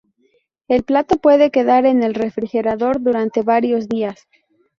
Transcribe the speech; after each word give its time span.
El 0.67 0.81
plato 0.81 1.17
puede 1.17 1.51
quedar 1.51 1.85
en 1.85 2.01
el 2.01 2.15
refrigerador 2.15 3.01
durante 3.03 3.43
varios 3.43 3.87
días. 3.87 4.27